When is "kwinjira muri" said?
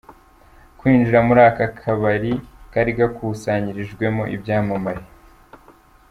0.77-1.41